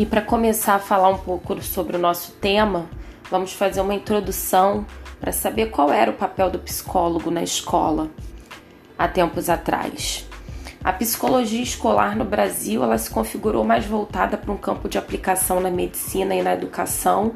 [0.00, 2.88] E para começar a falar um pouco sobre o nosso tema,
[3.30, 4.86] vamos fazer uma introdução
[5.20, 8.08] para saber qual era o papel do psicólogo na escola
[8.98, 10.26] há tempos atrás.
[10.82, 15.60] A psicologia escolar no Brasil ela se configurou mais voltada para um campo de aplicação
[15.60, 17.34] na medicina e na educação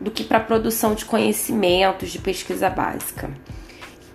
[0.00, 3.28] do que para a produção de conhecimentos de pesquisa básica.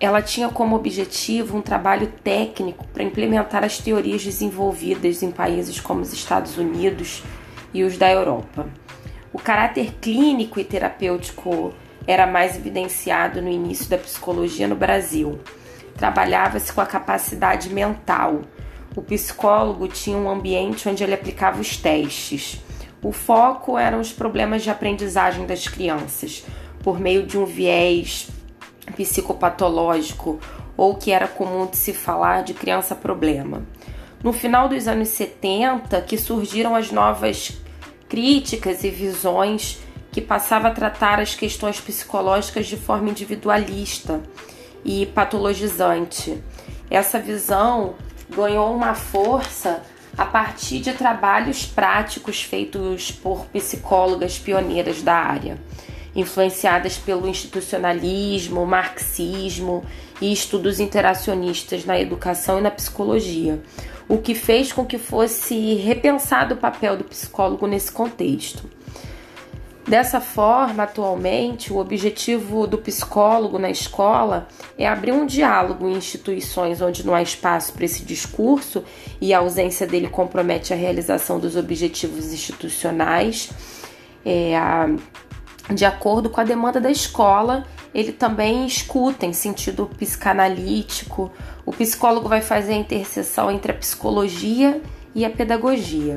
[0.00, 6.00] Ela tinha como objetivo um trabalho técnico para implementar as teorias desenvolvidas em países como
[6.00, 7.22] os Estados Unidos
[7.72, 8.68] e os da Europa.
[9.32, 11.72] O caráter clínico e terapêutico
[12.06, 15.38] era mais evidenciado no início da psicologia no Brasil.
[15.96, 18.42] Trabalhava-se com a capacidade mental.
[18.94, 22.62] O psicólogo tinha um ambiente onde ele aplicava os testes.
[23.02, 26.44] O foco eram os problemas de aprendizagem das crianças,
[26.82, 28.28] por meio de um viés
[28.96, 30.38] psicopatológico
[30.76, 33.62] ou que era comum de se falar de criança problema.
[34.22, 37.61] No final dos anos 70, que surgiram as novas
[38.12, 39.78] críticas e visões
[40.12, 44.22] que passava a tratar as questões psicológicas de forma individualista
[44.84, 46.44] e patologizante.
[46.90, 47.94] Essa visão
[48.28, 49.82] ganhou uma força
[50.18, 55.56] a partir de trabalhos práticos feitos por psicólogas pioneiras da área,
[56.14, 59.84] influenciadas pelo institucionalismo, marxismo
[60.20, 63.60] e estudos interacionistas na educação e na psicologia,
[64.08, 68.68] o que fez com que fosse repensado o papel do psicólogo nesse contexto.
[69.86, 74.46] Dessa forma, atualmente, o objetivo do psicólogo na escola
[74.78, 78.84] é abrir um diálogo em instituições onde não há espaço para esse discurso
[79.20, 83.50] e a ausência dele compromete a realização dos objetivos institucionais.
[84.24, 84.88] É, a,
[85.70, 91.30] de acordo com a demanda da escola, ele também escuta em sentido psicanalítico.
[91.64, 94.80] O psicólogo vai fazer a interseção entre a psicologia
[95.14, 96.16] e a pedagogia.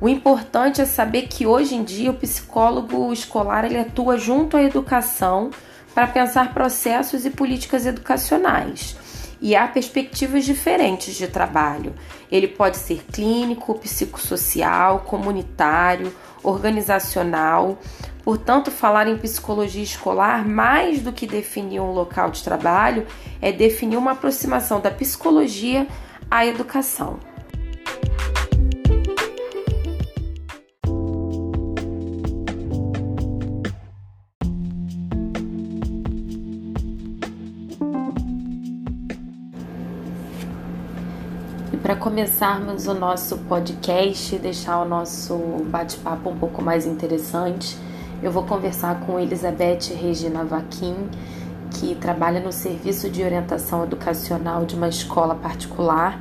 [0.00, 4.62] O importante é saber que hoje em dia o psicólogo escolar ele atua junto à
[4.62, 5.50] educação
[5.94, 8.96] para pensar processos e políticas educacionais.
[9.42, 11.94] E há perspectivas diferentes de trabalho.
[12.30, 17.78] Ele pode ser clínico, psicossocial, comunitário, organizacional.
[18.22, 23.06] Portanto, falar em psicologia escolar, mais do que definir um local de trabalho,
[23.40, 25.86] é definir uma aproximação da psicologia
[26.30, 27.18] à educação.
[41.82, 47.76] para começarmos o nosso podcast, deixar o nosso bate-papo um pouco mais interessante,
[48.22, 50.94] eu vou conversar com Elizabeth Regina Vaquim,
[51.70, 56.20] que trabalha no Serviço de Orientação Educacional de uma escola particular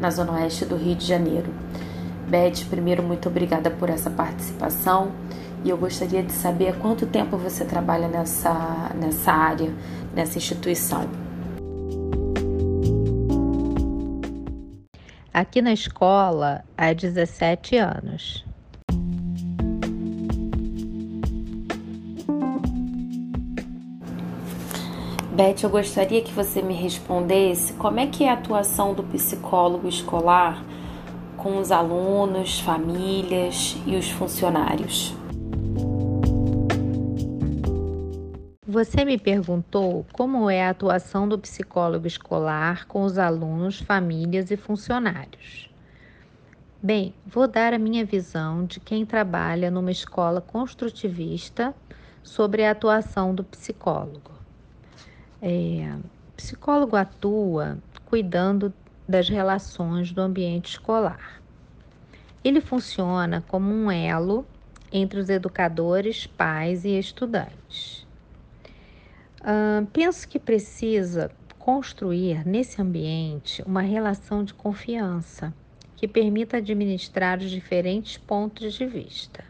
[0.00, 1.52] na Zona Oeste do Rio de Janeiro.
[2.28, 5.12] Beth, primeiro, muito obrigada por essa participação
[5.64, 9.72] e eu gostaria de saber há quanto tempo você trabalha nessa, nessa área,
[10.14, 11.08] nessa instituição.
[15.36, 18.42] aqui na escola há 17 anos.
[25.36, 29.86] Beth, eu gostaria que você me respondesse como é que é a atuação do psicólogo
[29.86, 30.64] escolar
[31.36, 35.14] com os alunos, famílias e os funcionários.
[38.66, 44.56] Você me perguntou como é a atuação do psicólogo escolar com os alunos, famílias e
[44.56, 45.68] funcionários.
[46.82, 51.74] Bem, vou dar a minha visão de quem trabalha numa escola construtivista
[52.22, 54.36] sobre a atuação do psicólogo.
[55.40, 55.94] É,
[56.36, 58.72] psicólogo atua cuidando
[59.08, 61.40] das relações do ambiente escolar.
[62.42, 64.46] Ele funciona como um elo
[64.92, 68.06] entre os educadores, pais e estudantes.
[69.40, 75.52] Uh, penso que precisa construir nesse ambiente uma relação de confiança
[75.96, 79.44] que permita administrar os diferentes pontos de vista,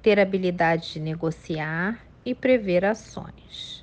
[0.00, 3.79] ter habilidade de negociar e prever ações.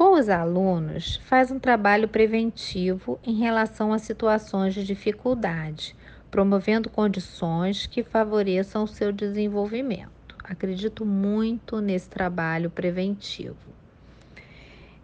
[0.00, 5.94] Com os alunos, faz um trabalho preventivo em relação a situações de dificuldade,
[6.30, 10.38] promovendo condições que favoreçam o seu desenvolvimento.
[10.42, 13.58] Acredito muito nesse trabalho preventivo.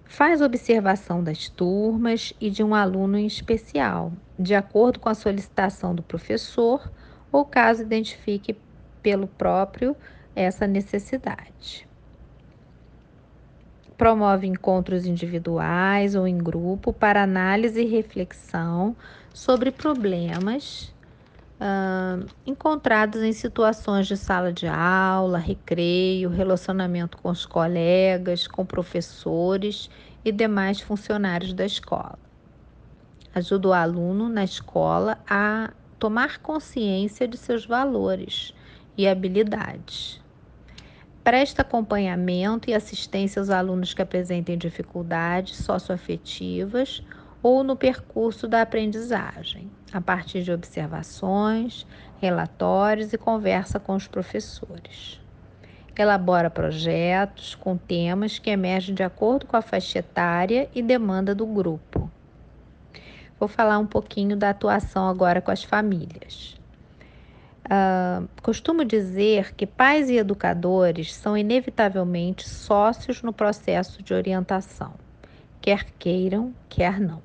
[0.07, 5.95] Faz observação das turmas e de um aluno em especial, de acordo com a solicitação
[5.95, 6.91] do professor
[7.31, 8.57] ou caso identifique
[9.03, 9.95] pelo próprio
[10.35, 11.87] essa necessidade.
[13.97, 18.95] Promove encontros individuais ou em grupo para análise e reflexão
[19.33, 20.95] sobre problemas
[21.61, 29.91] uh, encontrados em situações de sala de aula, recreio, relacionamento com os colegas, com professores
[30.25, 32.19] e demais funcionários da escola.
[33.35, 38.55] Ajuda o aluno na escola a tomar consciência de seus valores
[38.97, 40.21] e habilidades.
[41.27, 47.03] Presta acompanhamento e assistência aos alunos que apresentem dificuldades socioafetivas
[47.43, 51.85] ou no percurso da aprendizagem, a partir de observações,
[52.21, 55.21] relatórios e conversa com os professores.
[55.99, 61.45] Elabora projetos com temas que emergem de acordo com a faixa etária e demanda do
[61.45, 62.09] grupo.
[63.37, 66.57] Vou falar um pouquinho da atuação agora com as famílias.
[67.67, 74.95] Uh, costumo dizer que pais e educadores são inevitavelmente sócios no processo de orientação,
[75.61, 77.21] quer queiram, quer não.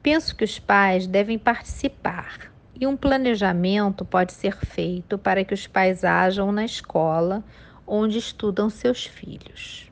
[0.00, 5.66] Penso que os pais devem participar e um planejamento pode ser feito para que os
[5.66, 7.42] pais ajam na escola
[7.84, 9.91] onde estudam seus filhos.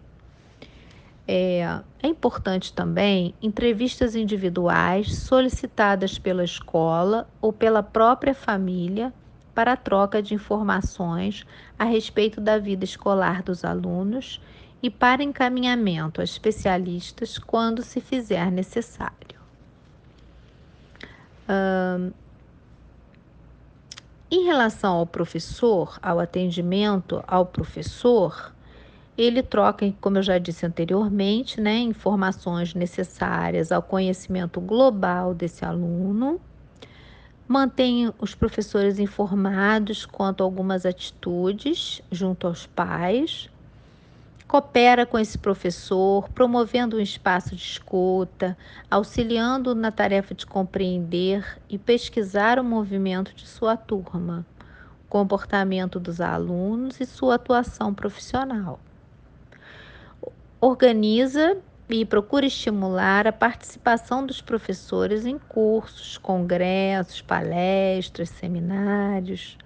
[1.32, 9.14] É, é, importante também entrevistas individuais solicitadas pela escola ou pela própria família
[9.54, 11.46] para a troca de informações
[11.78, 14.40] a respeito da vida escolar dos alunos
[14.82, 19.38] e para encaminhamento a especialistas quando se fizer necessário.
[24.28, 28.52] Em relação ao professor, ao atendimento ao professor,
[29.22, 36.40] ele troca, como eu já disse anteriormente, né, informações necessárias ao conhecimento global desse aluno,
[37.46, 43.50] mantém os professores informados quanto a algumas atitudes junto aos pais,
[44.48, 48.56] coopera com esse professor, promovendo um espaço de escuta,
[48.90, 54.46] auxiliando na tarefa de compreender e pesquisar o movimento de sua turma,
[55.10, 58.80] comportamento dos alunos e sua atuação profissional.
[60.60, 61.56] Organiza
[61.88, 69.56] e procura estimular a participação dos professores em cursos, congressos, palestras, seminários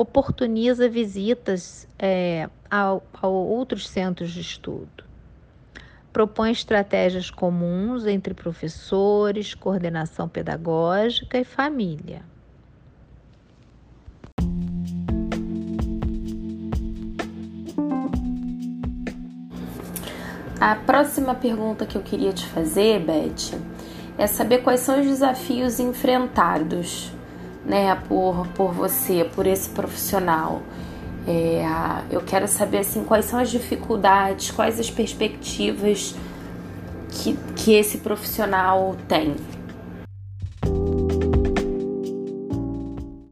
[0.00, 5.04] oportuniza visitas é, a, a outros centros de estudo.
[6.10, 12.22] Propõe estratégias comuns entre professores, coordenação pedagógica e família.
[20.60, 23.58] A próxima pergunta que eu queria te fazer, Beth,
[24.18, 27.10] é saber quais são os desafios enfrentados
[27.64, 30.60] né, por, por você, por esse profissional.
[31.26, 31.64] É,
[32.10, 36.14] eu quero saber assim quais são as dificuldades, quais as perspectivas
[37.08, 39.34] que, que esse profissional tem.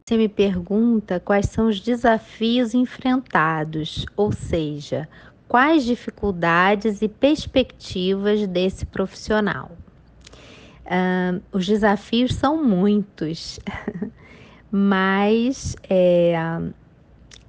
[0.09, 5.07] Você me pergunta quais são os desafios enfrentados, ou seja,
[5.49, 9.71] quais dificuldades e perspectivas desse profissional.
[10.85, 13.59] Uh, os desafios são muitos.
[14.71, 16.35] mas é,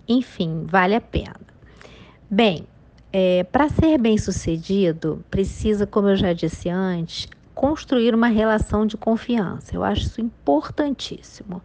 [0.08, 1.40] enfim, vale a pena.
[2.30, 2.66] Bem,
[3.12, 8.96] é, para ser bem sucedido, precisa, como eu já disse antes, construir uma relação de
[8.96, 9.74] confiança.
[9.74, 11.60] Eu acho isso importantíssimo.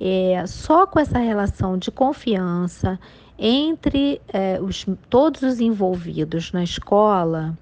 [0.00, 2.98] É, só com essa relação de confiança
[3.38, 7.56] entre é, os, todos os envolvidos na escola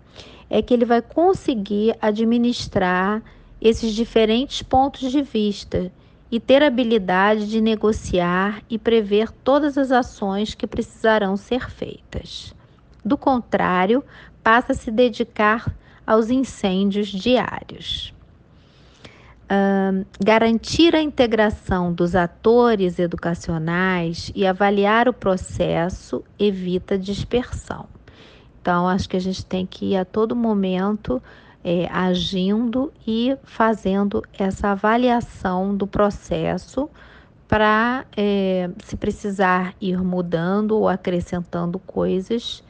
[0.48, 3.22] é que ele vai conseguir administrar
[3.60, 5.90] esses diferentes pontos de vista
[6.30, 12.54] e ter habilidade de negociar e prever todas as ações que precisarão ser feitas.
[13.04, 14.04] Do contrário,
[14.42, 15.74] passa a se dedicar
[16.06, 18.14] aos incêndios diários.
[20.18, 27.86] Garantir a integração dos atores educacionais e avaliar o processo evita dispersão.
[28.60, 31.22] Então, acho que a gente tem que ir a todo momento
[31.64, 36.88] é, agindo e fazendo essa avaliação do processo
[37.46, 42.64] para, é, se precisar, ir mudando ou acrescentando coisas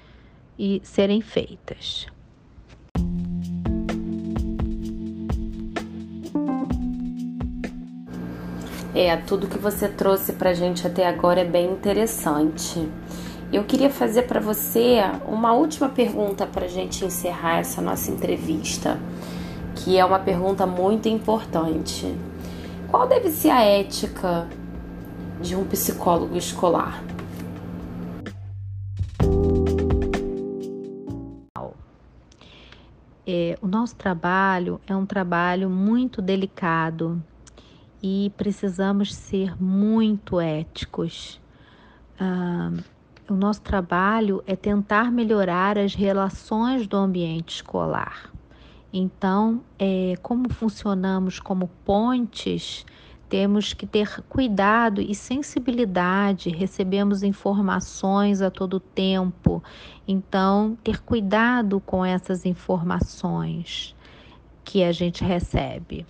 [0.58, 2.06] e serem feitas.
[8.94, 12.86] É, tudo que você trouxe para a gente até agora é bem interessante.
[13.50, 19.00] Eu queria fazer para você uma última pergunta para a gente encerrar essa nossa entrevista,
[19.76, 22.14] que é uma pergunta muito importante.
[22.90, 24.46] Qual deve ser a ética
[25.40, 27.02] de um psicólogo escolar?
[33.26, 37.22] É, o nosso trabalho é um trabalho muito delicado
[38.02, 41.40] e precisamos ser muito éticos.
[42.18, 42.72] Ah,
[43.30, 48.30] o nosso trabalho é tentar melhorar as relações do ambiente escolar.
[48.92, 52.84] Então, é, como funcionamos como pontes,
[53.28, 59.62] temos que ter cuidado e sensibilidade, recebemos informações a todo tempo,
[60.06, 63.96] então, ter cuidado com essas informações
[64.62, 66.04] que a gente recebe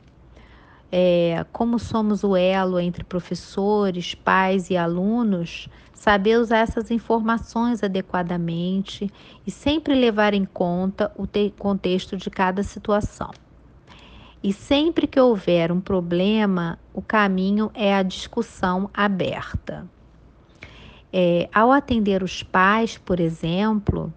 [0.95, 9.11] é, como somos o elo entre professores, pais e alunos, saber usar essas informações adequadamente
[9.47, 11.27] e sempre levar em conta o
[11.59, 13.31] contexto de cada situação.
[14.45, 19.89] E sempre que houver um problema, o caminho é a discussão aberta.
[21.13, 24.13] É, ao atender os pais, por exemplo,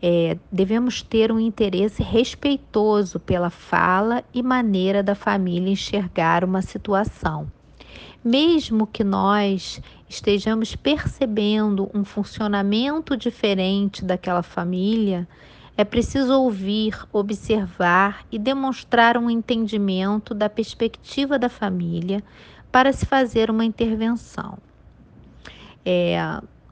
[0.00, 7.50] é, devemos ter um interesse respeitoso pela fala e maneira da família enxergar uma situação.
[8.24, 15.26] Mesmo que nós estejamos percebendo um funcionamento diferente daquela família,
[15.76, 22.22] é preciso ouvir, observar e demonstrar um entendimento da perspectiva da família
[22.70, 24.58] para se fazer uma intervenção.
[25.84, 26.18] É,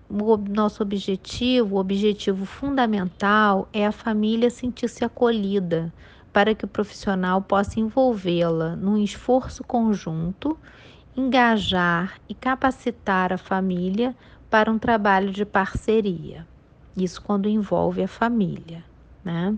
[0.09, 5.93] o nosso objetivo, o objetivo fundamental é a família sentir-se acolhida,
[6.33, 10.59] para que o profissional possa envolvê-la num esforço conjunto,
[11.17, 14.15] engajar e capacitar a família
[14.51, 16.47] para um trabalho de parceria.
[16.97, 18.85] Isso quando envolve a família,
[19.25, 19.57] né?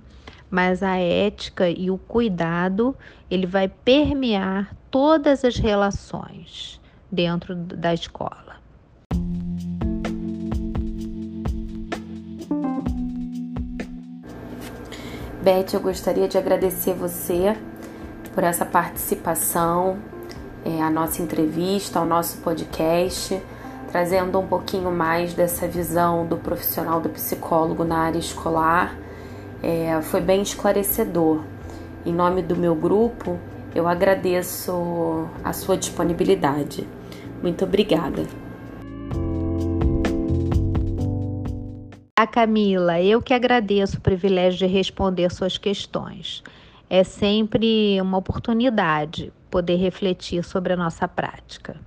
[0.51, 2.97] Mas a ética e o cuidado,
[3.31, 8.58] ele vai permear todas as relações dentro da escola.
[15.49, 17.57] Beth, eu gostaria de agradecer você
[18.35, 19.97] por essa participação,
[20.63, 23.43] é, a nossa entrevista, ao nosso podcast,
[23.91, 28.95] trazendo um pouquinho mais dessa visão do profissional do psicólogo na área escolar.
[29.63, 31.41] É, foi bem esclarecedor.
[32.05, 33.39] Em nome do meu grupo,
[33.75, 36.87] eu agradeço a sua disponibilidade.
[37.43, 38.48] Muito obrigada.
[42.21, 46.43] A Camila, eu que agradeço o privilégio de responder suas questões.
[46.91, 51.81] É sempre uma oportunidade poder refletir sobre a nossa prática.